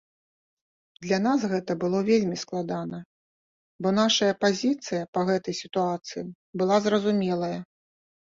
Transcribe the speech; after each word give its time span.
Для 1.05 1.17
нас 1.25 1.39
гэта 1.51 1.71
было 1.81 1.99
вельмі 2.07 2.37
складана, 2.43 2.97
бо 3.85 3.93
нашая 3.99 4.31
пазіцыя 4.47 5.03
па 5.17 5.21
гэтай 5.29 5.55
сітуацыі 5.61 6.23
была 6.63 6.75
зразумелая. 6.87 7.55